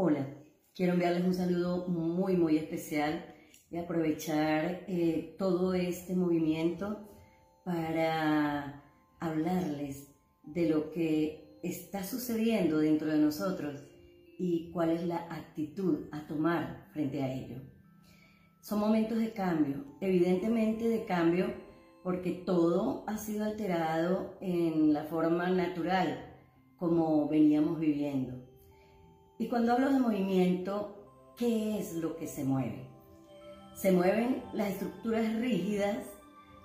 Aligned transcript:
Hola, 0.00 0.28
quiero 0.76 0.92
enviarles 0.92 1.24
un 1.24 1.34
saludo 1.34 1.88
muy, 1.88 2.36
muy 2.36 2.56
especial 2.56 3.34
y 3.68 3.78
aprovechar 3.78 4.84
eh, 4.86 5.34
todo 5.40 5.74
este 5.74 6.14
movimiento 6.14 7.10
para 7.64 8.84
hablarles 9.18 10.14
de 10.44 10.68
lo 10.68 10.92
que 10.92 11.58
está 11.64 12.04
sucediendo 12.04 12.78
dentro 12.78 13.08
de 13.08 13.18
nosotros 13.18 13.82
y 14.38 14.70
cuál 14.70 14.90
es 14.90 15.04
la 15.04 15.26
actitud 15.34 16.06
a 16.12 16.28
tomar 16.28 16.86
frente 16.92 17.20
a 17.20 17.34
ello. 17.34 17.60
Son 18.60 18.78
momentos 18.78 19.18
de 19.18 19.32
cambio, 19.32 19.84
evidentemente 20.00 20.88
de 20.88 21.06
cambio 21.06 21.52
porque 22.04 22.30
todo 22.46 23.02
ha 23.08 23.18
sido 23.18 23.44
alterado 23.44 24.38
en 24.40 24.92
la 24.92 25.02
forma 25.06 25.50
natural 25.50 26.36
como 26.76 27.28
veníamos 27.28 27.80
viviendo. 27.80 28.47
Y 29.38 29.48
cuando 29.48 29.72
hablo 29.72 29.92
de 29.92 30.00
movimiento, 30.00 30.96
¿qué 31.36 31.78
es 31.78 31.94
lo 31.94 32.16
que 32.16 32.26
se 32.26 32.44
mueve? 32.44 32.88
Se 33.74 33.92
mueven 33.92 34.42
las 34.52 34.70
estructuras 34.70 35.32
rígidas, 35.36 35.98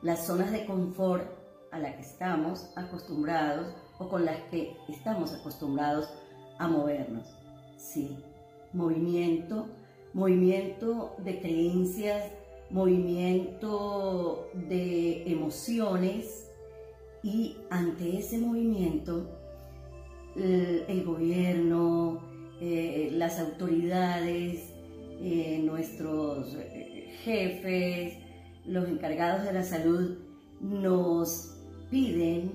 las 0.01 0.25
zonas 0.25 0.51
de 0.51 0.65
confort 0.65 1.23
a 1.71 1.77
las 1.77 1.95
que 1.95 2.01
estamos 2.01 2.71
acostumbrados 2.75 3.75
o 3.99 4.09
con 4.09 4.25
las 4.25 4.37
que 4.49 4.75
estamos 4.89 5.33
acostumbrados 5.33 6.09
a 6.57 6.67
movernos. 6.67 7.27
Sí, 7.77 8.17
movimiento, 8.73 9.67
movimiento 10.13 11.15
de 11.19 11.39
creencias, 11.39 12.31
movimiento 12.71 14.49
de 14.53 15.31
emociones 15.31 16.49
y 17.21 17.57
ante 17.69 18.17
ese 18.17 18.39
movimiento 18.39 19.29
el, 20.35 21.03
gobierno, 21.05 21.92
eh, 22.65 23.09
las 23.11 23.39
autoridades, 23.39 24.69
eh, 25.21 25.59
nuestros 25.65 26.55
eh, 26.55 27.13
jefes, 27.21 28.13
los 28.65 28.87
encargados 28.87 29.43
de 29.43 29.51
la 29.51 29.63
salud, 29.63 30.17
nos 30.61 31.57
piden, 31.91 32.53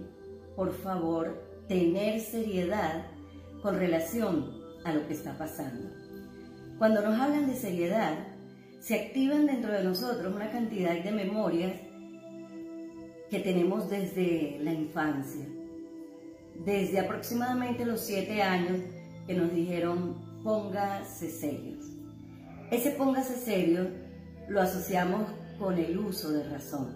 por 0.57 0.73
favor, 0.73 1.45
tener 1.69 2.21
seriedad 2.21 3.05
con 3.61 3.79
relación 3.79 4.51
a 4.87 4.95
lo 4.95 5.07
que 5.07 5.13
está 5.13 5.37
pasando. 5.37 5.91
Cuando 6.79 7.03
nos 7.03 7.21
hablan 7.21 7.47
de 7.47 7.57
seriedad, 7.57 8.15
se 8.81 8.95
activan 8.95 9.45
dentro 9.45 9.73
de 9.73 9.85
nosotros 9.85 10.35
una 10.35 10.51
cantidad 10.51 11.05
de 11.05 11.13
memorias 11.13 11.75
que 13.29 13.41
tenemos 13.41 13.91
desde 13.91 14.59
la 14.63 14.73
infancia, 14.73 15.45
desde 16.65 16.99
aproximadamente 16.99 17.85
los 17.85 18.01
siete 18.01 18.41
años 18.41 18.81
que 19.29 19.35
nos 19.35 19.53
dijeron 19.55 20.17
póngase 20.43 21.31
serios. 21.31 21.85
Ese 22.71 22.93
póngase 22.93 23.37
serio 23.37 23.89
lo 24.49 24.63
asociamos 24.63 25.29
con 25.59 25.77
el 25.77 25.99
uso 25.99 26.33
de 26.33 26.49
razón. 26.49 26.89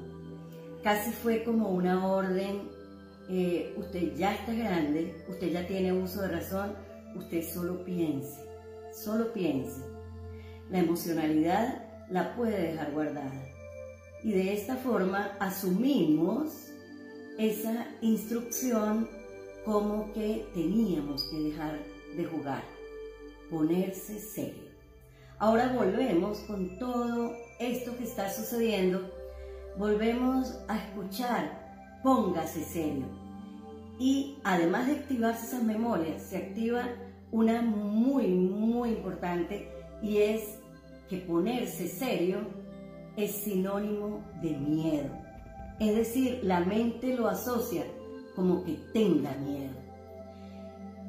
Casi 0.82 1.10
fue 1.12 1.44
como 1.44 1.68
una 1.68 2.06
orden, 2.06 2.70
eh, 3.28 3.74
usted 3.76 4.16
ya 4.16 4.34
está 4.34 4.54
grande, 4.54 5.14
usted 5.28 5.52
ya 5.52 5.66
tiene 5.66 5.92
uso 5.92 6.22
de 6.22 6.28
razón, 6.28 6.74
usted 7.14 7.42
solo 7.42 7.84
piense, 7.84 8.40
solo 8.94 9.32
piense. 9.34 9.82
La 10.70 10.78
emocionalidad 10.78 11.84
la 12.08 12.34
puede 12.34 12.72
dejar 12.72 12.92
guardada. 12.92 13.44
Y 14.24 14.32
de 14.32 14.54
esta 14.54 14.76
forma 14.76 15.36
asumimos 15.38 16.70
esa 17.38 17.88
instrucción 18.00 19.06
como 19.66 20.12
que 20.14 20.46
teníamos 20.54 21.24
que 21.24 21.38
dejar 21.38 21.91
de 22.16 22.24
jugar, 22.24 22.62
ponerse 23.50 24.18
serio. 24.18 24.70
Ahora 25.38 25.72
volvemos 25.72 26.38
con 26.40 26.78
todo 26.78 27.32
esto 27.58 27.96
que 27.96 28.04
está 28.04 28.30
sucediendo, 28.30 29.10
volvemos 29.76 30.58
a 30.68 30.78
escuchar, 30.78 32.00
póngase 32.02 32.64
serio. 32.64 33.06
Y 33.98 34.38
además 34.44 34.86
de 34.86 34.94
activarse 34.96 35.46
esas 35.46 35.62
memorias, 35.62 36.22
se 36.22 36.36
activa 36.36 36.88
una 37.30 37.62
muy, 37.62 38.28
muy 38.28 38.90
importante 38.90 39.68
y 40.02 40.18
es 40.18 40.58
que 41.08 41.18
ponerse 41.18 41.88
serio 41.88 42.38
es 43.16 43.32
sinónimo 43.32 44.22
de 44.42 44.50
miedo. 44.50 45.10
Es 45.80 45.96
decir, 45.96 46.40
la 46.42 46.60
mente 46.60 47.16
lo 47.16 47.28
asocia 47.28 47.84
como 48.34 48.64
que 48.64 48.78
tenga 48.92 49.32
miedo. 49.38 49.74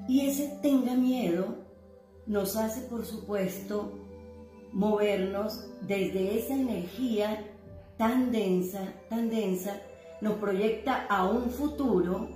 Y 0.07 0.27
ese 0.27 0.59
tenga 0.61 0.95
miedo 0.95 1.63
nos 2.25 2.55
hace, 2.55 2.81
por 2.87 3.05
supuesto, 3.05 3.91
movernos 4.71 5.65
desde 5.81 6.39
esa 6.39 6.55
energía 6.55 7.45
tan 7.97 8.31
densa, 8.31 8.93
tan 9.09 9.29
densa, 9.29 9.79
nos 10.21 10.35
proyecta 10.35 11.05
a 11.07 11.29
un 11.29 11.49
futuro 11.49 12.29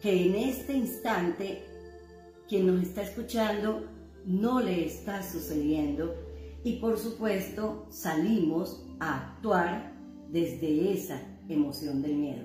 que 0.00 0.26
en 0.26 0.34
este 0.36 0.74
instante 0.74 1.64
quien 2.48 2.66
nos 2.66 2.82
está 2.82 3.02
escuchando 3.02 3.84
no 4.24 4.60
le 4.60 4.86
está 4.86 5.22
sucediendo 5.22 6.14
y 6.62 6.74
por 6.74 6.98
supuesto 6.98 7.86
salimos 7.90 8.86
a 9.00 9.32
actuar 9.32 9.92
desde 10.28 10.92
esa 10.92 11.20
emoción 11.48 12.02
del 12.02 12.16
miedo. 12.16 12.44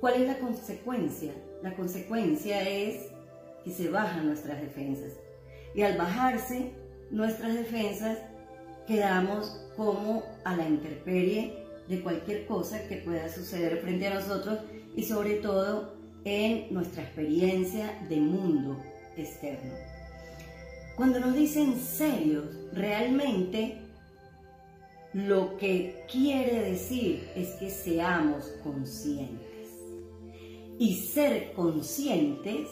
¿Cuál 0.00 0.22
es 0.22 0.26
la 0.28 0.38
consecuencia? 0.38 1.32
La 1.62 1.74
consecuencia 1.74 2.68
es 2.68 3.15
y 3.66 3.72
se 3.72 3.90
bajan 3.90 4.26
nuestras 4.26 4.60
defensas. 4.62 5.12
Y 5.74 5.82
al 5.82 5.98
bajarse 5.98 6.72
nuestras 7.10 7.54
defensas, 7.54 8.18
quedamos 8.86 9.60
como 9.76 10.22
a 10.44 10.56
la 10.56 10.66
intemperie 10.66 11.66
de 11.88 12.00
cualquier 12.00 12.46
cosa 12.46 12.86
que 12.88 12.96
pueda 12.96 13.28
suceder 13.28 13.78
frente 13.78 14.06
a 14.06 14.14
nosotros 14.14 14.60
y 14.94 15.02
sobre 15.02 15.34
todo 15.34 15.96
en 16.24 16.72
nuestra 16.72 17.02
experiencia 17.02 17.92
de 18.08 18.16
mundo 18.16 18.80
externo. 19.16 19.74
Cuando 20.96 21.20
nos 21.20 21.34
dicen 21.34 21.78
serios, 21.78 22.46
realmente 22.72 23.78
lo 25.12 25.56
que 25.56 26.04
quiere 26.10 26.70
decir 26.70 27.28
es 27.34 27.50
que 27.56 27.70
seamos 27.70 28.46
conscientes. 28.62 29.46
Y 30.78 30.94
ser 30.96 31.52
conscientes 31.52 32.68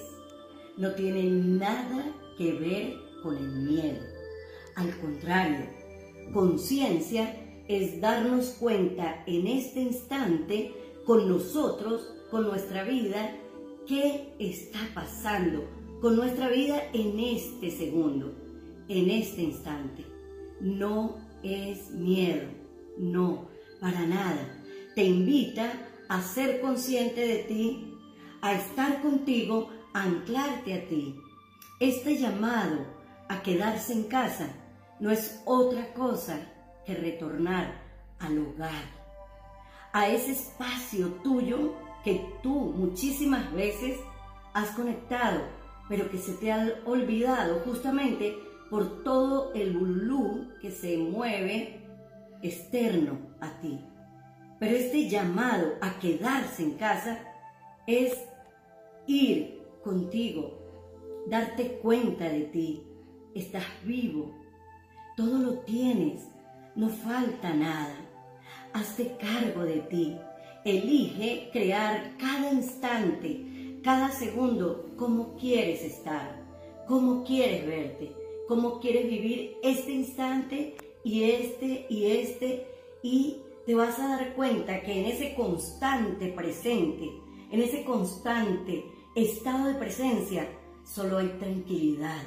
no 0.76 0.92
tiene 0.92 1.24
nada 1.24 2.12
que 2.36 2.52
ver 2.52 2.96
con 3.22 3.36
el 3.36 3.48
miedo. 3.62 4.00
Al 4.76 4.96
contrario, 4.98 5.66
conciencia 6.32 7.34
es 7.68 8.00
darnos 8.00 8.56
cuenta 8.60 9.22
en 9.26 9.46
este 9.46 9.80
instante 9.80 10.72
con 11.06 11.28
nosotros, 11.28 12.14
con 12.30 12.44
nuestra 12.44 12.84
vida, 12.84 13.36
qué 13.86 14.34
está 14.38 14.80
pasando 14.94 15.64
con 16.00 16.16
nuestra 16.16 16.48
vida 16.48 16.82
en 16.92 17.18
este 17.18 17.70
segundo, 17.70 18.34
en 18.88 19.10
este 19.10 19.42
instante. 19.42 20.04
No 20.60 21.16
es 21.42 21.91
miedo, 21.91 22.48
no, 22.98 23.48
para 23.80 24.06
nada. 24.06 24.62
Te 24.94 25.04
invita 25.04 25.72
a 26.08 26.22
ser 26.22 26.60
consciente 26.60 27.26
de 27.26 27.36
ti, 27.44 27.94
a 28.41 28.54
estar 28.54 29.00
contigo, 29.02 29.70
anclarte 29.94 30.75
a 30.75 30.87
ti. 30.88 31.19
Este 31.81 32.19
llamado 32.19 32.84
a 33.28 33.43
quedarse 33.43 33.93
en 33.93 34.05
casa 34.05 34.49
no 35.00 35.10
es 35.10 35.41
otra 35.47 35.94
cosa 35.94 36.38
que 36.84 36.94
retornar 36.94 37.82
al 38.19 38.38
hogar, 38.38 38.84
a 39.93 40.09
ese 40.09 40.33
espacio 40.33 41.09
tuyo 41.22 41.75
que 42.04 42.27
tú 42.43 42.75
muchísimas 42.77 43.53
veces 43.53 43.99
has 44.53 44.71
conectado, 44.71 45.41
pero 45.88 46.10
que 46.10 46.18
se 46.18 46.33
te 46.34 46.53
ha 46.53 46.74
olvidado 46.84 47.60
justamente 47.60 48.36
por 48.71 49.03
todo 49.04 49.53
el 49.54 49.77
bulú 49.77 50.48
que 50.60 50.71
se 50.71 50.97
mueve 50.98 51.80
externo 52.42 53.18
a 53.41 53.60
ti. 53.60 53.80
Pero 54.59 54.77
este 54.77 55.09
llamado 55.09 55.74
a 55.80 55.98
quedarse 55.98 56.63
en 56.63 56.72
casa 56.72 57.18
es 57.86 58.18
ir 59.07 59.64
contigo, 59.84 60.59
darte 61.28 61.78
cuenta 61.83 62.28
de 62.28 62.41
ti. 62.45 62.83
Estás 63.34 63.65
vivo, 63.84 64.34
todo 65.16 65.39
lo 65.39 65.53
tienes, 65.60 66.27
no 66.75 66.89
falta 66.89 67.53
nada. 67.53 67.95
Hazte 68.72 69.16
cargo 69.19 69.63
de 69.63 69.81
ti. 69.81 70.16
Elige 70.65 71.51
crear 71.53 72.16
cada 72.19 72.53
instante, 72.53 73.81
cada 73.84 74.10
segundo, 74.10 74.95
cómo 74.97 75.36
quieres 75.36 75.84
estar, 75.84 76.42
cómo 76.89 77.22
quieres 77.22 77.66
verte, 77.66 78.13
cómo 78.48 78.80
quieres 78.80 79.07
vivir 79.07 79.57
este 79.63 79.92
instante 79.92 80.77
y 81.04 81.25
este 81.25 81.87
y 81.91 82.07
este 82.07 82.66
y 83.03 83.37
te 83.66 83.75
vas 83.75 83.98
a 83.98 84.09
dar 84.09 84.34
cuenta 84.34 84.80
que 84.80 85.01
en 85.01 85.07
ese 85.07 85.34
constante 85.34 86.28
presente, 86.28 87.10
en 87.51 87.60
ese 87.60 87.84
constante 87.84 88.84
estado 89.15 89.69
de 89.69 89.75
presencia, 89.75 90.49
solo 90.84 91.19
hay 91.19 91.28
tranquilidad, 91.39 92.22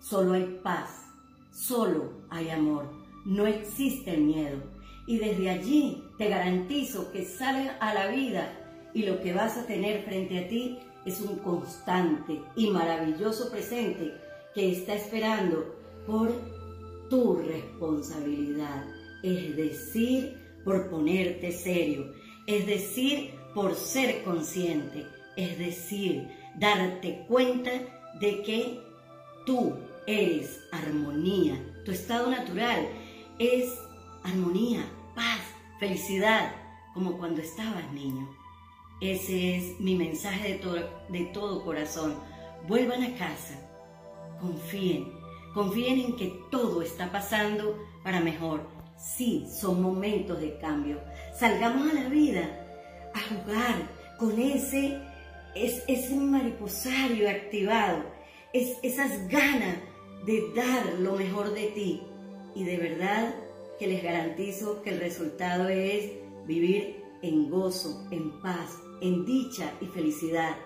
solo 0.00 0.32
hay 0.32 0.60
paz, 0.62 1.06
solo 1.52 2.12
hay 2.30 2.50
amor, 2.50 2.90
no 3.24 3.46
existe 3.46 4.14
el 4.14 4.22
miedo. 4.22 4.58
Y 5.06 5.18
desde 5.18 5.50
allí 5.50 6.04
te 6.18 6.28
garantizo 6.28 7.10
que 7.12 7.24
sales 7.24 7.70
a 7.80 7.94
la 7.94 8.08
vida 8.08 8.90
y 8.94 9.04
lo 9.04 9.20
que 9.20 9.32
vas 9.32 9.56
a 9.56 9.66
tener 9.66 10.04
frente 10.04 10.38
a 10.38 10.48
ti 10.48 10.78
es 11.04 11.20
un 11.20 11.36
constante 11.38 12.40
y 12.54 12.70
maravilloso 12.70 13.50
presente 13.50 14.12
que 14.54 14.72
está 14.72 14.94
esperando 14.94 15.74
por 16.06 16.32
tu 17.08 17.36
responsabilidad, 17.36 18.84
es 19.22 19.56
decir, 19.56 20.36
por 20.64 20.88
ponerte 20.90 21.52
serio, 21.52 22.12
es 22.46 22.66
decir, 22.66 23.34
por 23.54 23.74
ser 23.74 24.22
consciente, 24.24 25.06
es 25.36 25.58
decir, 25.58 26.28
darte 26.56 27.24
cuenta 27.28 27.70
de 28.20 28.42
que 28.42 28.80
tú 29.46 29.74
eres 30.06 30.60
armonía, 30.72 31.60
tu 31.84 31.92
estado 31.92 32.30
natural 32.30 32.88
es 33.38 33.78
armonía, 34.24 34.84
paz, 35.14 35.40
felicidad, 35.78 36.52
como 36.94 37.18
cuando 37.18 37.40
estabas 37.40 37.90
niño. 37.92 38.28
Ese 39.00 39.56
es 39.56 39.80
mi 39.80 39.96
mensaje 39.96 40.52
de 40.52 40.58
todo, 40.58 41.04
de 41.08 41.24
todo 41.32 41.64
corazón. 41.64 42.14
Vuelvan 42.68 43.02
a 43.02 43.14
casa, 43.16 43.58
confíen, 44.40 45.12
confíen 45.54 45.98
en 45.98 46.16
que 46.16 46.40
todo 46.50 46.82
está 46.82 47.10
pasando 47.10 47.76
para 48.04 48.20
mejor. 48.20 48.68
Sí, 48.96 49.46
son 49.50 49.82
momentos 49.82 50.40
de 50.40 50.56
cambio. 50.58 51.00
Salgamos 51.36 51.90
a 51.90 51.94
la 51.94 52.08
vida 52.08 53.10
a 53.14 53.20
jugar 53.20 53.74
con 54.18 54.38
ese, 54.38 55.00
es, 55.54 55.82
ese 55.88 56.14
mariposario 56.14 57.28
activado, 57.28 58.04
es, 58.52 58.76
esas 58.82 59.28
ganas 59.28 59.76
de 60.24 60.52
dar 60.54 60.98
lo 60.98 61.16
mejor 61.16 61.52
de 61.54 61.66
ti. 61.68 62.02
Y 62.54 62.64
de 62.64 62.76
verdad 62.76 63.34
que 63.78 63.86
les 63.86 64.02
garantizo 64.02 64.82
que 64.82 64.90
el 64.90 65.00
resultado 65.00 65.68
es 65.68 66.12
vivir 66.46 67.02
en 67.22 67.50
gozo, 67.50 68.06
en 68.10 68.40
paz, 68.40 68.78
en 69.00 69.24
dicha 69.24 69.72
y 69.80 69.86
felicidad. 69.86 70.56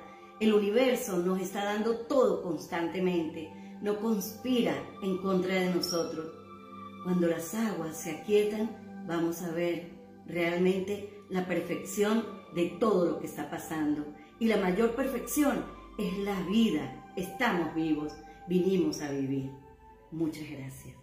El 0.40 0.52
universo 0.52 1.18
nos 1.18 1.40
está 1.40 1.64
dando 1.64 1.96
todo 2.00 2.42
constantemente, 2.42 3.50
no 3.80 3.98
conspira 4.00 4.74
en 5.02 5.18
contra 5.18 5.54
de 5.54 5.74
nosotros. 5.74 6.26
Cuando 7.04 7.28
las 7.28 7.54
aguas 7.54 7.96
se 7.96 8.10
aquietan, 8.10 9.04
vamos 9.06 9.42
a 9.42 9.52
ver 9.52 9.92
realmente 10.26 11.22
la 11.30 11.46
perfección 11.46 12.24
de 12.54 12.66
todo 12.80 13.06
lo 13.06 13.18
que 13.20 13.26
está 13.26 13.48
pasando. 13.48 14.04
Y 14.38 14.46
la 14.46 14.58
mayor 14.58 14.94
perfección 14.94 15.64
es 15.98 16.18
la 16.18 16.38
vida. 16.42 17.12
Estamos 17.16 17.74
vivos, 17.74 18.14
vinimos 18.46 19.00
a 19.00 19.10
vivir. 19.10 19.50
Muchas 20.10 20.44
gracias. 20.50 20.94